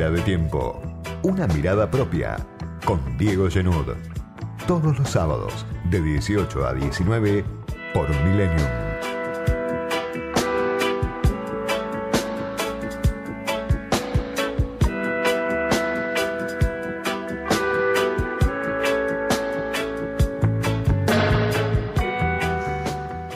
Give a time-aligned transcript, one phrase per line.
[0.00, 0.80] De tiempo.
[1.22, 2.38] Una mirada propia.
[2.86, 3.94] Con Diego Genud.
[4.66, 7.44] Todos los sábados, de 18 a 19,
[7.92, 8.66] por Millennium.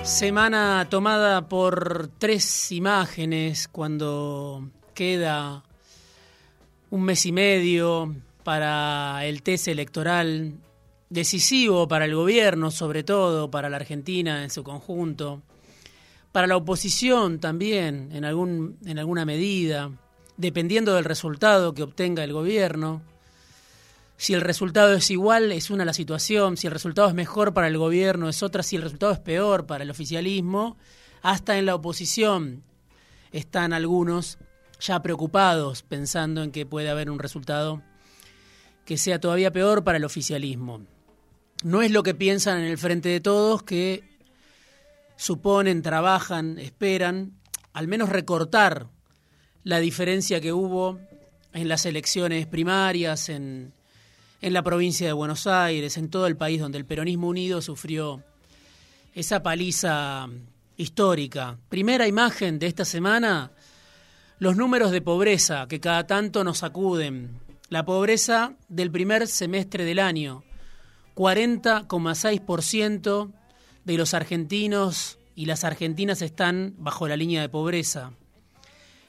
[0.03, 5.63] Semana tomada por tres imágenes cuando queda
[6.91, 10.55] un mes y medio para el test electoral
[11.09, 15.43] decisivo para el gobierno, sobre todo para la Argentina en su conjunto,
[16.33, 19.91] para la oposición también en, algún, en alguna medida,
[20.37, 23.03] dependiendo del resultado que obtenga el gobierno.
[24.17, 27.69] Si el resultado es igual, es una la situación, si el resultado es mejor para
[27.69, 30.77] el gobierno, es otra, si el resultado es peor para el oficialismo,
[31.23, 32.63] hasta en la oposición
[33.33, 34.39] están algunos
[34.85, 37.83] ya preocupados pensando en que puede haber un resultado
[38.85, 40.83] que sea todavía peor para el oficialismo.
[41.63, 44.05] No es lo que piensan en el frente de todos, que
[45.17, 47.33] suponen, trabajan, esperan,
[47.73, 48.89] al menos recortar
[49.63, 51.01] la diferencia que hubo
[51.55, 53.73] en las elecciones primarias, en,
[54.43, 58.23] en la provincia de Buenos Aires, en todo el país donde el peronismo unido sufrió
[59.15, 60.29] esa paliza
[60.77, 61.57] histórica.
[61.71, 63.53] Primera imagen de esta semana,
[64.45, 67.41] los números de pobreza que cada tanto nos sacuden.
[67.71, 70.45] La pobreza del primer semestre del año.
[71.15, 73.33] 40,6%
[73.87, 78.13] de los argentinos y las argentinas están bajo la línea de pobreza.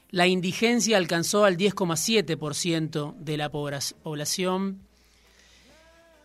[0.10, 4.88] La indigencia alcanzó al 10,7% de la población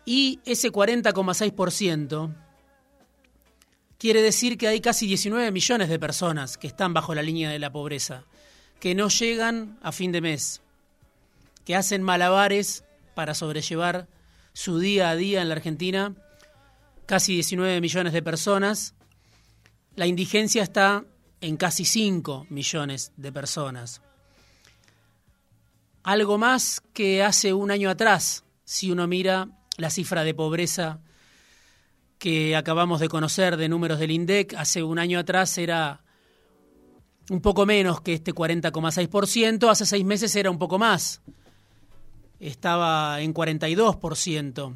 [0.05, 2.33] y ese 40,6%
[3.97, 7.59] quiere decir que hay casi 19 millones de personas que están bajo la línea de
[7.59, 8.23] la pobreza
[8.81, 10.59] que no llegan a fin de mes,
[11.63, 12.83] que hacen malabares
[13.13, 14.07] para sobrellevar
[14.53, 16.15] su día a día en la Argentina,
[17.05, 18.95] casi 19 millones de personas.
[19.95, 21.05] La indigencia está
[21.41, 24.01] en casi 5 millones de personas.
[26.01, 30.99] Algo más que hace un año atrás, si uno mira la cifra de pobreza
[32.17, 36.01] que acabamos de conocer de números del INDEC, hace un año atrás era
[37.31, 41.21] un poco menos que este 40,6%, hace seis meses era un poco más,
[42.41, 44.73] estaba en 42%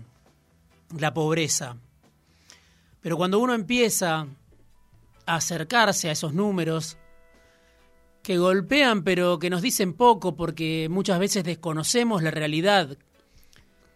[0.98, 1.76] la pobreza.
[3.02, 4.28] Pero cuando uno empieza
[5.26, 6.96] a acercarse a esos números,
[8.24, 12.98] que golpean pero que nos dicen poco porque muchas veces desconocemos la realidad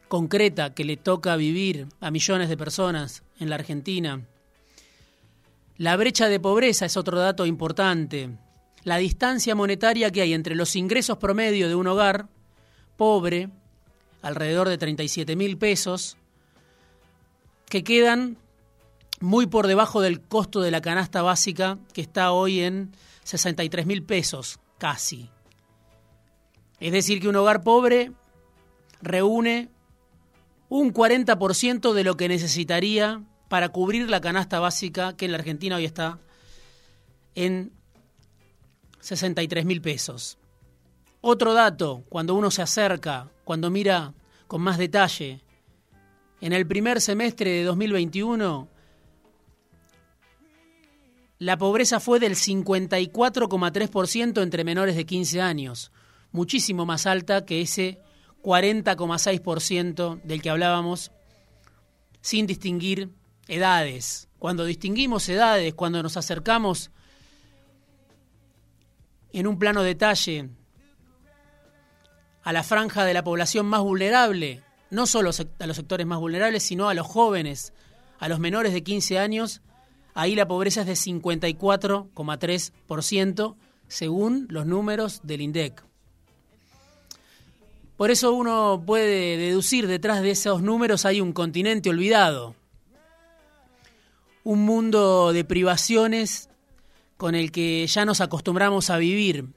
[0.10, 4.28] concreta que le toca vivir a millones de personas en la Argentina.
[5.78, 8.38] La brecha de pobreza es otro dato importante
[8.84, 12.28] la distancia monetaria que hay entre los ingresos promedio de un hogar
[12.98, 13.50] pobre,
[14.22, 16.18] alrededor de 37 mil pesos,
[17.68, 18.38] que quedan
[19.20, 22.92] muy por debajo del costo de la canasta básica, que está hoy en
[23.24, 25.30] 63 mil pesos, casi.
[26.80, 28.14] Es decir, que un hogar pobre
[29.02, 29.70] reúne
[30.70, 35.76] un 40% de lo que necesitaría para cubrir la canasta básica, que en la Argentina
[35.76, 36.20] hoy está
[37.36, 37.74] en
[39.00, 40.38] 63 mil pesos.
[41.22, 44.14] Otro dato, cuando uno se acerca, cuando mira
[44.48, 45.42] con más detalle,
[46.42, 48.70] en el primer semestre de 2021,
[51.40, 55.92] la pobreza fue del 54,3% entre menores de 15 años,
[56.32, 58.00] muchísimo más alta que ese
[58.42, 61.12] 40,6% del que hablábamos,
[62.22, 63.10] sin distinguir
[63.48, 64.30] edades.
[64.38, 66.92] Cuando distinguimos edades, cuando nos acercamos
[69.34, 70.50] en un plano detalle
[72.44, 75.30] a la franja de la población más vulnerable, no solo
[75.60, 77.74] a los sectores más vulnerables, sino a los jóvenes,
[78.18, 79.62] a los menores de 15 años,
[80.14, 83.56] ahí la pobreza es de 54,3%,
[83.88, 85.84] según los números del INDEC.
[87.98, 92.56] Por eso uno puede deducir detrás de esos números hay un continente olvidado,
[94.44, 96.49] un mundo de privaciones
[97.20, 99.50] con el que ya nos acostumbramos a vivir.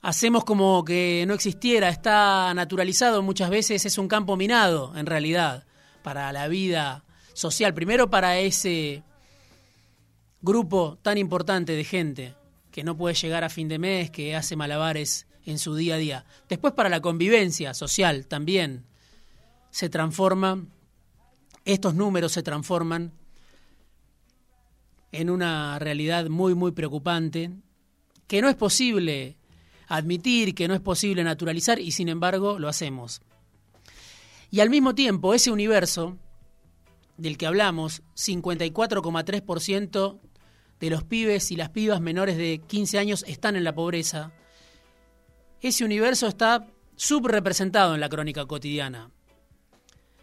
[0.00, 5.66] Hacemos como que no existiera, está naturalizado muchas veces, es un campo minado en realidad
[6.04, 7.04] para la vida
[7.34, 9.02] social, primero para ese
[10.40, 12.36] grupo tan importante de gente
[12.70, 15.98] que no puede llegar a fin de mes, que hace malabares en su día a
[15.98, 16.24] día.
[16.48, 18.86] Después para la convivencia social también
[19.72, 20.64] se transforma,
[21.64, 23.17] estos números se transforman
[25.12, 27.52] en una realidad muy, muy preocupante,
[28.26, 29.36] que no es posible
[29.86, 33.22] admitir, que no es posible naturalizar y sin embargo lo hacemos.
[34.50, 36.16] Y al mismo tiempo, ese universo
[37.16, 40.20] del que hablamos, 54,3%
[40.80, 44.32] de los pibes y las pibas menores de 15 años están en la pobreza,
[45.60, 49.10] ese universo está subrepresentado en la crónica cotidiana.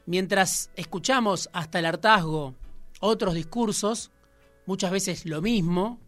[0.05, 2.55] Mientras escuchamos hasta el hartazgo
[3.01, 4.11] otros discursos,
[4.65, 5.99] muchas veces lo mismo,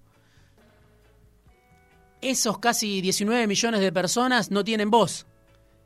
[2.21, 5.25] esos casi 19 millones de personas no tienen voz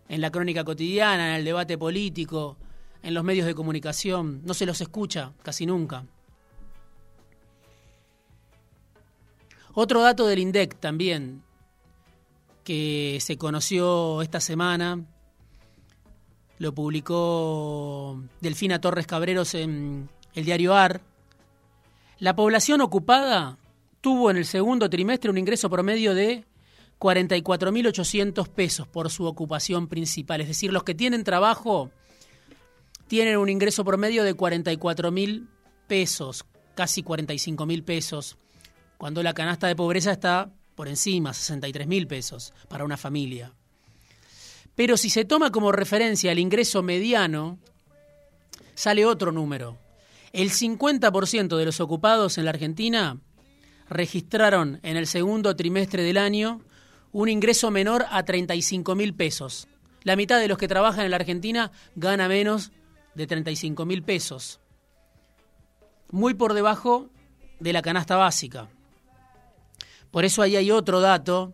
[0.07, 2.57] en la crónica cotidiana, en el debate político,
[3.03, 6.06] en los medios de comunicación, no se los escucha casi nunca.
[9.74, 11.44] Otro dato del INDEC también,
[12.63, 15.06] que se conoció esta semana,
[16.57, 21.01] lo publicó Delfina Torres Cabreros en el diario AR.
[22.21, 23.57] La población ocupada
[24.00, 26.45] tuvo en el segundo trimestre un ingreso promedio de
[27.00, 30.39] 44.800 pesos por su ocupación principal.
[30.39, 31.89] Es decir, los que tienen trabajo
[33.07, 35.47] tienen un ingreso promedio de 44.000
[35.88, 36.45] pesos,
[36.75, 38.38] casi 45.000 pesos,
[39.00, 43.51] cuando la canasta de pobreza está por encima, 63.000 pesos para una familia.
[44.75, 47.57] Pero si se toma como referencia el ingreso mediano,
[48.75, 49.80] sale otro número.
[50.33, 53.17] El 50% de los ocupados en la Argentina
[53.89, 56.61] registraron en el segundo trimestre del año
[57.11, 59.67] un ingreso menor a 35 mil pesos.
[60.03, 62.71] La mitad de los que trabajan en la Argentina gana menos
[63.13, 64.61] de 35 mil pesos.
[66.11, 67.09] Muy por debajo
[67.59, 68.69] de la canasta básica.
[70.11, 71.53] Por eso ahí hay otro dato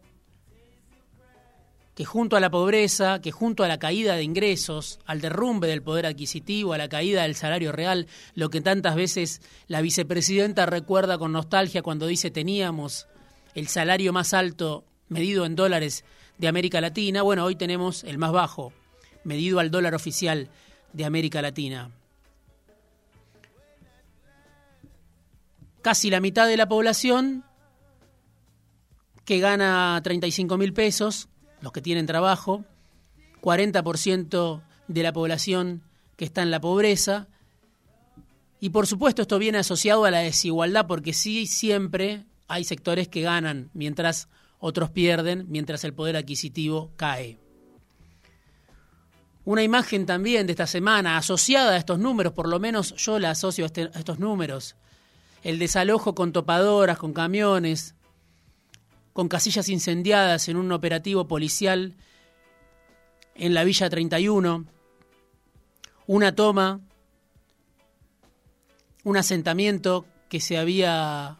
[1.98, 5.82] que junto a la pobreza, que junto a la caída de ingresos, al derrumbe del
[5.82, 8.06] poder adquisitivo, a la caída del salario real,
[8.36, 13.08] lo que tantas veces la vicepresidenta recuerda con nostalgia cuando dice teníamos
[13.56, 16.06] el salario más alto medido en dólares
[16.38, 18.74] de América Latina, bueno, hoy tenemos el más bajo,
[19.24, 20.50] medido al dólar oficial
[20.94, 21.90] de América Latina.
[25.82, 27.44] Casi la mitad de la población
[29.26, 31.28] que gana 35 mil pesos,
[31.62, 32.66] los que tienen trabajo,
[33.42, 35.84] 40% de la población
[36.16, 37.28] que está en la pobreza.
[38.60, 43.22] Y por supuesto esto viene asociado a la desigualdad porque sí siempre hay sectores que
[43.22, 47.40] ganan mientras otros pierden, mientras el poder adquisitivo cae.
[49.46, 53.32] Una imagen también de esta semana asociada a estos números, por lo menos yo la
[53.32, 54.76] asocio a, este, a estos números.
[55.44, 57.96] El desalojo con topadoras, con camiones,
[59.18, 61.96] con casillas incendiadas en un operativo policial
[63.34, 64.66] en la Villa 31,
[66.06, 66.82] una toma,
[69.04, 71.38] un asentamiento que se había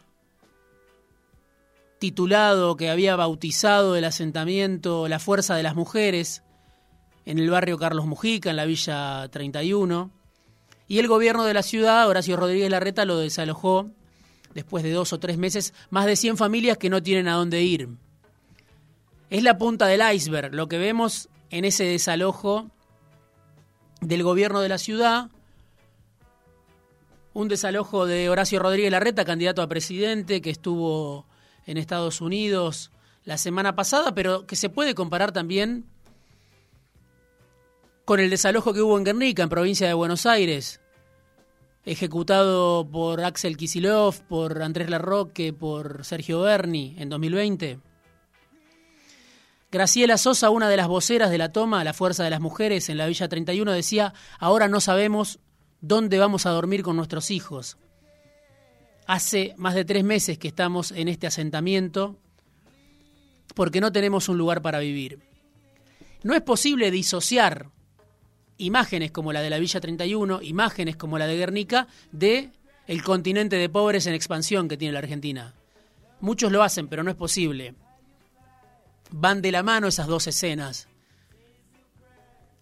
[2.00, 6.42] titulado, que había bautizado el asentamiento La Fuerza de las Mujeres
[7.26, 10.10] en el barrio Carlos Mujica, en la Villa 31,
[10.88, 13.88] y el gobierno de la ciudad, Horacio Rodríguez Larreta, lo desalojó
[14.54, 17.62] después de dos o tres meses, más de 100 familias que no tienen a dónde
[17.62, 17.88] ir.
[19.30, 22.70] Es la punta del iceberg, lo que vemos en ese desalojo
[24.00, 25.30] del gobierno de la ciudad,
[27.34, 31.26] un desalojo de Horacio Rodríguez Larreta, candidato a presidente, que estuvo
[31.66, 32.90] en Estados Unidos
[33.24, 35.84] la semana pasada, pero que se puede comparar también
[38.04, 40.80] con el desalojo que hubo en Guernica, en provincia de Buenos Aires,
[41.88, 47.80] ejecutado por Axel Kisilov, por Andrés Larroque, por Sergio Berni en 2020.
[49.72, 52.98] Graciela Sosa, una de las voceras de la toma, la Fuerza de las Mujeres en
[52.98, 55.40] la Villa 31, decía, ahora no sabemos
[55.80, 57.78] dónde vamos a dormir con nuestros hijos.
[59.06, 62.18] Hace más de tres meses que estamos en este asentamiento
[63.54, 65.20] porque no tenemos un lugar para vivir.
[66.22, 67.70] No es posible disociar
[68.58, 72.50] imágenes como la de la Villa 31, imágenes como la de Guernica, de
[72.86, 75.54] el continente de pobres en expansión que tiene la Argentina.
[76.20, 77.74] Muchos lo hacen, pero no es posible.
[79.10, 80.88] Van de la mano esas dos escenas.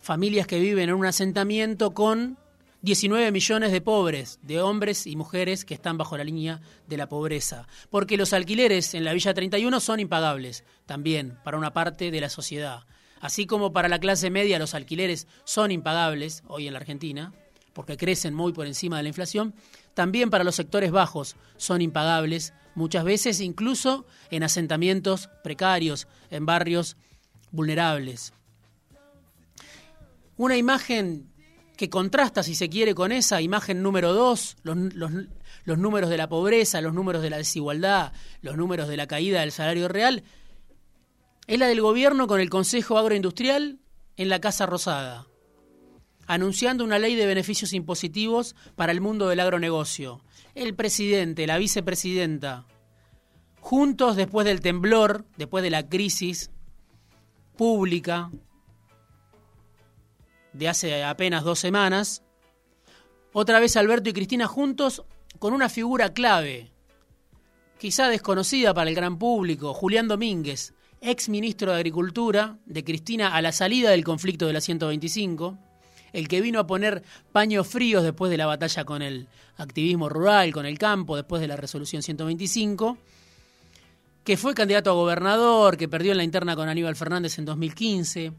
[0.01, 2.39] Familias que viven en un asentamiento con
[2.83, 7.09] 19 millones de pobres, de hombres y mujeres que están bajo la línea de la
[7.09, 7.67] pobreza.
[7.91, 12.29] Porque los alquileres en la Villa 31 son impagables, también, para una parte de la
[12.29, 12.85] sociedad.
[13.21, 17.33] Así como para la clase media los alquileres son impagables hoy en la Argentina,
[17.73, 19.55] porque crecen muy por encima de la inflación,
[19.95, 26.97] también para los sectores bajos son impagables, muchas veces incluso en asentamientos precarios, en barrios
[27.51, 28.33] vulnerables.
[30.37, 31.31] Una imagen
[31.77, 34.77] que contrasta, si se quiere, con esa imagen número dos, los,
[35.65, 39.41] los números de la pobreza, los números de la desigualdad, los números de la caída
[39.41, 40.25] del salario real,
[41.47, 43.79] es la del gobierno con el Consejo Agroindustrial
[44.17, 45.27] en la Casa Rosada,
[46.27, 50.25] anunciando una ley de beneficios impositivos para el mundo del agronegocio.
[50.55, 52.65] El presidente, la vicepresidenta,
[53.61, 56.51] juntos después del temblor, después de la crisis
[57.57, 58.31] pública
[60.53, 62.23] de hace apenas dos semanas,
[63.33, 65.05] otra vez Alberto y Cristina juntos
[65.39, 66.73] con una figura clave,
[67.79, 73.43] quizá desconocida para el gran público, Julián Domínguez, ex ministro de Agricultura de Cristina a
[73.43, 75.59] la salida del conflicto de la 125,
[76.13, 80.53] el que vino a poner paños fríos después de la batalla con el activismo rural,
[80.53, 82.99] con el campo, después de la resolución 125,
[84.25, 88.33] que fue candidato a gobernador, que perdió en la interna con Aníbal Fernández en 2015,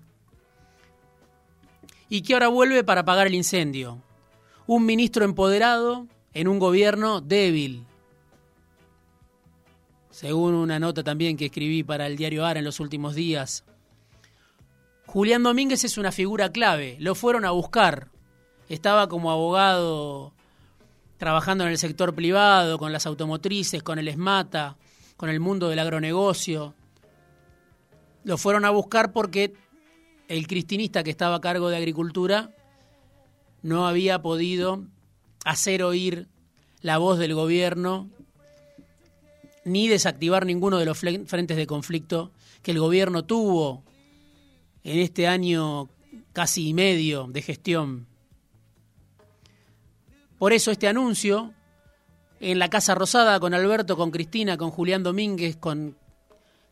[2.10, 4.02] y que ahora vuelve para apagar el incendio.
[4.66, 7.87] Un ministro empoderado en un gobierno débil,
[10.18, 13.64] según una nota también que escribí para el diario ARA en los últimos días.
[15.06, 18.10] Julián Domínguez es una figura clave, lo fueron a buscar.
[18.68, 20.34] Estaba como abogado
[21.20, 24.76] trabajando en el sector privado, con las automotrices, con el ESMATA,
[25.18, 26.74] con el mundo del agronegocio.
[28.24, 29.54] Lo fueron a buscar porque
[30.30, 32.50] el cristinista que estaba a cargo de Agricultura
[33.62, 34.84] no había podido
[35.46, 36.28] hacer oír
[36.82, 38.10] la voz del gobierno
[39.68, 42.32] ni desactivar ninguno de los frentes de conflicto
[42.62, 43.84] que el gobierno tuvo
[44.84, 45.90] en este año
[46.34, 48.08] casi y medio de gestión.
[50.38, 51.54] Por eso este anuncio
[52.40, 55.98] en la Casa Rosada con Alberto, con Cristina, con Julián Domínguez, con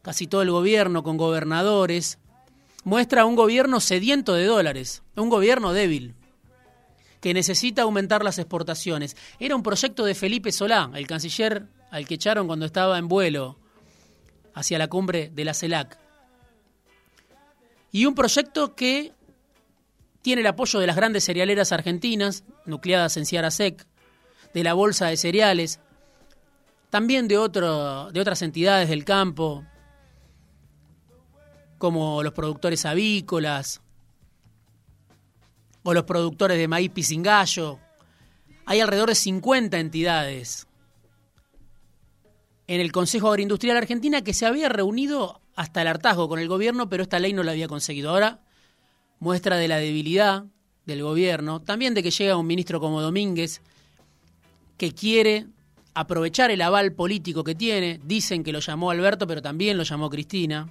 [0.02, 2.20] casi todo el gobierno, con gobernadores,
[2.84, 6.14] muestra un gobierno sediento de dólares, un gobierno débil,
[7.20, 9.18] que necesita aumentar las exportaciones.
[9.40, 13.58] Era un proyecto de Felipe Solá, el canciller al que echaron cuando estaba en vuelo
[14.54, 15.98] hacia la cumbre de la CELAC.
[17.94, 19.14] Y un proyecto que
[20.22, 23.88] tiene el apoyo de las grandes cerealeras argentinas, nucleadas en Ciara Sec,
[24.54, 25.80] de la Bolsa de Cereales,
[26.90, 29.64] también de, otro, de otras entidades del campo,
[31.78, 33.80] como los productores avícolas
[35.84, 37.80] o los productores de maíz pisingallo.
[38.66, 40.68] Hay alrededor de 50 entidades
[42.68, 46.90] en el Consejo Agroindustrial Argentina que se había reunido hasta el hartazgo con el gobierno,
[46.90, 48.10] pero esta ley no la había conseguido.
[48.10, 48.40] Ahora
[49.20, 50.46] muestra de la debilidad
[50.86, 53.62] del gobierno, también de que llega un ministro como Domínguez,
[54.78, 55.48] que quiere
[55.94, 58.00] aprovechar el aval político que tiene.
[58.04, 60.70] Dicen que lo llamó Alberto, pero también lo llamó Cristina.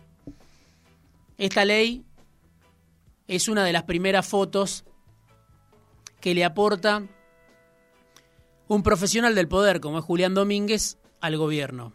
[1.38, 2.04] Esta ley
[3.26, 4.84] es una de las primeras fotos
[6.20, 7.02] que le aporta
[8.68, 11.94] un profesional del poder como es Julián Domínguez al gobierno.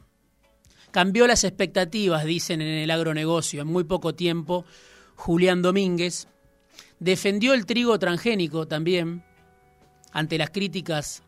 [0.89, 4.65] Cambió las expectativas, dicen en el agronegocio, en muy poco tiempo.
[5.15, 6.27] Julián Domínguez
[6.99, 9.23] defendió el trigo transgénico también
[10.11, 11.21] ante las críticas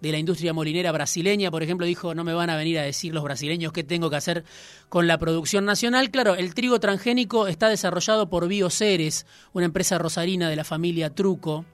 [0.00, 3.12] de la industria molinera brasileña, por ejemplo, dijo, no me van a venir a decir
[3.12, 4.44] los brasileños qué tengo que hacer
[4.88, 6.10] con la producción nacional.
[6.10, 11.66] Claro, el trigo transgénico está desarrollado por Bioceres, una empresa rosarina de la familia Truco.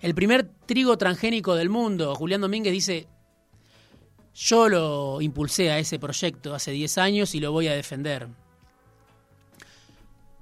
[0.00, 3.06] El primer trigo transgénico del mundo, Julián Domínguez dice,
[4.34, 8.28] yo lo impulsé a ese proyecto hace 10 años y lo voy a defender.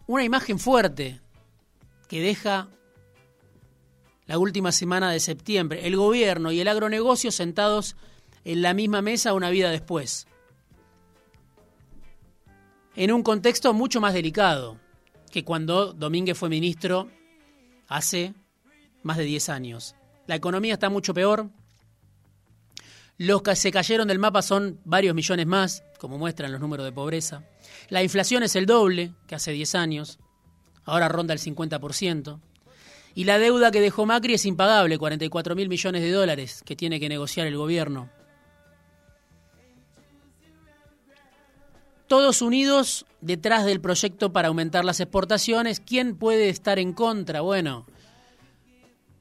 [0.07, 1.21] Una imagen fuerte
[2.09, 2.69] que deja
[4.27, 7.97] la última semana de septiembre, el gobierno y el agronegocio sentados
[8.45, 10.27] en la misma mesa una vida después.
[12.95, 14.79] En un contexto mucho más delicado
[15.31, 17.11] que cuando Domínguez fue ministro
[17.87, 18.35] hace
[19.03, 19.95] más de 10 años.
[20.27, 21.51] La economía está mucho peor,
[23.19, 26.93] los que se cayeron del mapa son varios millones más, como muestran los números de
[26.93, 27.43] pobreza.
[27.89, 30.21] La inflación es el doble que hace 10 años,
[30.85, 32.41] ahora ronda el 50%.
[33.15, 37.01] Y la deuda que dejó Macri es impagable, 44 mil millones de dólares que tiene
[37.01, 38.09] que negociar el gobierno.
[42.07, 45.81] Todos unidos detrás del proyecto para aumentar las exportaciones.
[45.81, 47.41] ¿Quién puede estar en contra?
[47.41, 47.87] Bueno,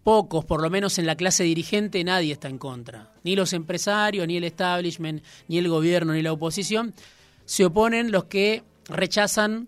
[0.07, 3.11] pocos, por lo menos en la clase dirigente, nadie está en contra.
[3.23, 6.93] Ni los empresarios, ni el establishment, ni el gobierno, ni la oposición.
[7.43, 9.67] Se oponen los que rechazan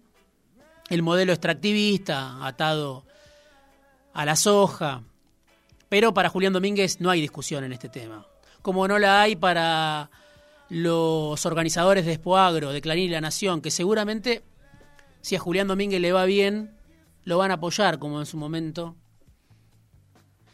[0.90, 3.04] el modelo extractivista atado
[4.14, 5.04] a la soja.
[5.90, 8.26] Pero para Julián Domínguez no hay discusión en este tema.
[8.62, 10.10] Como no la hay para
[10.70, 14.46] los organizadores de Espoagro, de Clarín y La Nación, que seguramente,
[15.20, 16.78] si a Julián Domínguez le va bien,
[17.26, 18.96] lo van a apoyar, como en su momento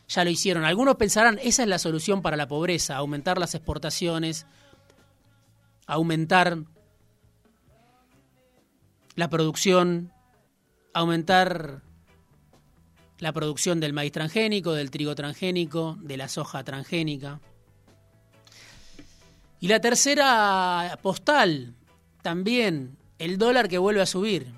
[0.08, 0.66] ya lo hicieron.
[0.66, 4.46] Algunos pensarán, esa es la solución para la pobreza, aumentar las exportaciones,
[5.88, 6.60] aumentar
[9.16, 10.12] la producción,
[10.94, 11.82] aumentar
[13.20, 17.40] la producción del maíz transgénico, del trigo transgénico, de la soja transgénica.
[19.60, 21.74] Y la tercera postal,
[22.22, 24.54] también el dólar que vuelve a subir.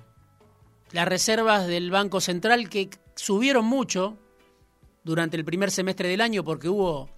[0.90, 4.18] Las reservas del Banco Central que subieron mucho
[5.08, 7.08] durante el primer semestre del año porque hubo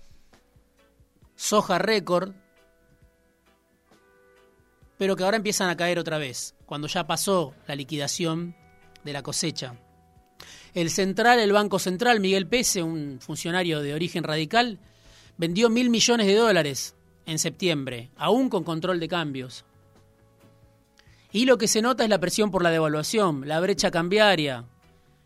[1.35, 2.33] soja récord,
[4.97, 8.55] pero que ahora empiezan a caer otra vez, cuando ya pasó la liquidación
[9.03, 9.75] de la cosecha.
[10.73, 14.79] El central, el Banco Central, Miguel Pese, un funcionario de origen radical,
[15.37, 16.95] vendió mil millones de dólares
[17.27, 19.65] en septiembre, aún con control de cambios.
[21.33, 24.65] Y lo que se nota es la presión por la devaluación, la brecha cambiaria,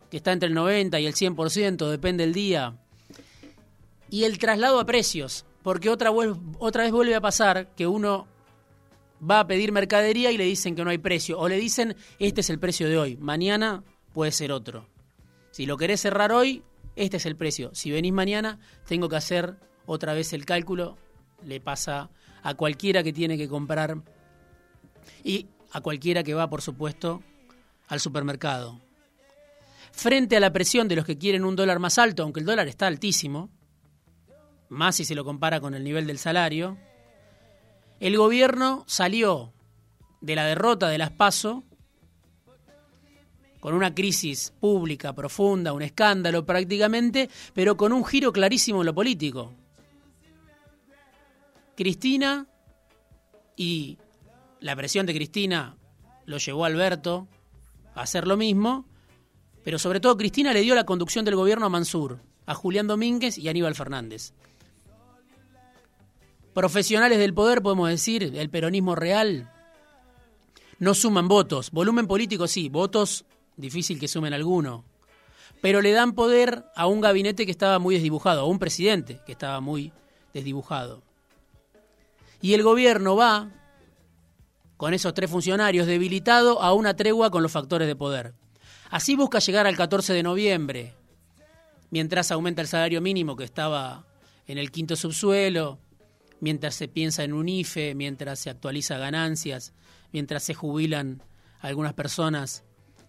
[0.09, 2.77] que está entre el 90 y el 100%, depende del día.
[4.09, 6.11] Y el traslado a precios, porque otra,
[6.59, 8.27] otra vez vuelve a pasar que uno
[9.27, 12.41] va a pedir mercadería y le dicen que no hay precio, o le dicen este
[12.41, 13.83] es el precio de hoy, mañana
[14.13, 14.87] puede ser otro.
[15.51, 16.63] Si lo querés cerrar hoy,
[16.95, 17.71] este es el precio.
[17.73, 20.97] Si venís mañana, tengo que hacer otra vez el cálculo.
[21.43, 22.09] Le pasa
[22.43, 24.01] a cualquiera que tiene que comprar
[25.23, 27.21] y a cualquiera que va, por supuesto,
[27.87, 28.84] al supermercado.
[29.95, 32.67] Frente a la presión de los que quieren un dólar más alto, aunque el dólar
[32.67, 33.49] está altísimo,
[34.67, 36.77] más si se lo compara con el nivel del salario,
[38.01, 39.53] el gobierno salió
[40.19, 41.63] de la derrota de las PASO
[43.61, 48.93] con una crisis pública profunda, un escándalo prácticamente, pero con un giro clarísimo en lo
[48.93, 49.53] político.
[51.75, 52.47] Cristina
[53.55, 53.97] y
[54.59, 55.77] la presión de Cristina
[56.25, 57.27] lo llevó a Alberto
[57.95, 58.85] a hacer lo mismo,
[59.65, 63.39] pero sobre todo Cristina le dio la conducción del gobierno a Mansur, a Julián Domínguez
[63.39, 64.31] y a Aníbal Fernández.
[66.53, 69.51] Profesionales del poder, podemos decir, el peronismo real,
[70.77, 71.71] no suman votos.
[71.71, 73.25] Volumen político sí, votos
[73.57, 74.85] difícil que sumen alguno,
[75.61, 79.31] pero le dan poder a un gabinete que estaba muy desdibujado, a un presidente que
[79.31, 79.91] estaba muy
[80.31, 81.01] desdibujado.
[82.39, 83.49] Y el gobierno va,
[84.77, 88.35] con esos tres funcionarios, debilitado a una tregua con los factores de poder.
[88.89, 90.93] Así busca llegar al 14 de noviembre,
[91.89, 94.05] mientras aumenta el salario mínimo que estaba
[94.47, 95.79] en el quinto subsuelo,
[96.39, 99.73] mientras se piensa en un IFE, mientras se actualiza ganancias,
[100.11, 101.21] mientras se jubilan
[101.59, 102.63] algunas personas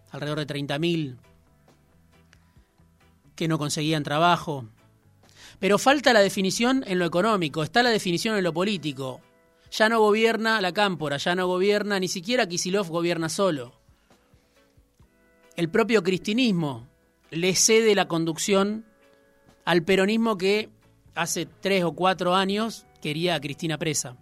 [0.09, 1.17] alrededor de 30.000
[3.35, 4.65] que no conseguían trabajo.
[5.59, 9.21] Pero falta la definición en lo económico, está la definición en lo político.
[9.71, 13.76] Ya no gobierna la cámpora, ya no gobierna, ni siquiera Kisilov gobierna solo.
[15.57, 16.87] El propio cristinismo
[17.31, 18.85] le cede la conducción
[19.65, 20.69] al peronismo que
[21.15, 24.15] hace tres o cuatro años quería a Cristina presa.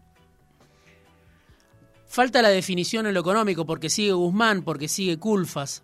[2.08, 5.84] Falta la definición en lo económico porque sigue Guzmán, porque sigue Culfas.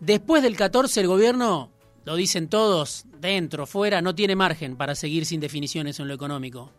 [0.00, 1.70] Después del 14 el gobierno,
[2.06, 6.72] lo dicen todos, dentro, fuera, no tiene margen para seguir sin definiciones en lo económico.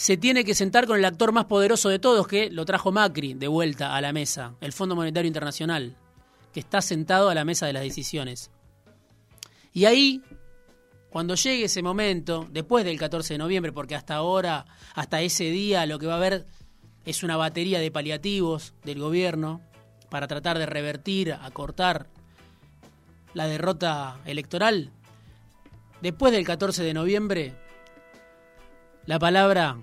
[0.00, 3.34] Se tiene que sentar con el actor más poderoso de todos, que lo trajo Macri
[3.34, 5.94] de vuelta a la mesa, el Fondo Monetario Internacional,
[6.54, 8.50] que está sentado a la mesa de las decisiones.
[9.74, 10.22] Y ahí
[11.10, 15.84] cuando llegue ese momento, después del 14 de noviembre, porque hasta ahora, hasta ese día,
[15.84, 16.46] lo que va a haber
[17.04, 19.60] es una batería de paliativos del gobierno
[20.08, 22.08] para tratar de revertir, acortar
[23.34, 24.92] la derrota electoral.
[26.00, 27.52] Después del 14 de noviembre,
[29.04, 29.76] la palabra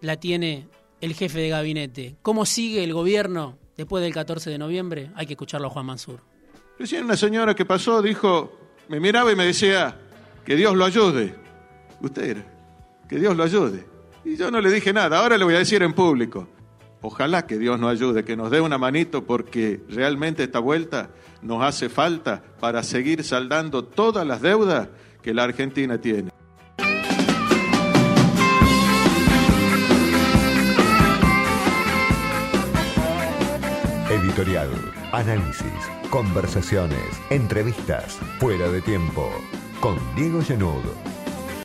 [0.00, 0.68] la tiene
[1.00, 2.16] el jefe de gabinete.
[2.22, 5.10] ¿Cómo sigue el gobierno después del 14 de noviembre?
[5.14, 6.20] Hay que escucharlo a Juan Mansur.
[6.78, 8.52] Recién una señora que pasó dijo,
[8.88, 9.96] me miraba y me decía,
[10.48, 11.34] que Dios lo ayude.
[12.00, 12.46] Usted era,
[13.06, 13.84] que Dios lo ayude.
[14.24, 16.48] Y yo no le dije nada, ahora le voy a decir en público.
[17.02, 21.10] Ojalá que Dios nos ayude, que nos dé una manito porque realmente esta vuelta
[21.42, 24.88] nos hace falta para seguir saldando todas las deudas
[25.20, 26.30] que la Argentina tiene.
[35.10, 35.66] Análisis,
[36.10, 39.28] conversaciones, entrevistas, fuera de tiempo.
[39.80, 40.84] Con Diego Genud